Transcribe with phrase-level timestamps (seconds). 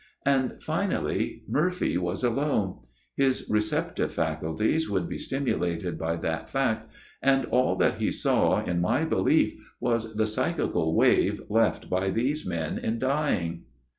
[0.25, 2.79] And finally, Murphy was alone;
[3.15, 8.81] his receptive faculties would be stimulated by that fact, and all that he saw, in
[8.81, 13.65] my belief, was the psychical wave left by these men in dying."